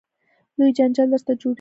[0.57, 1.49] لوی جنجال درته جوړوي.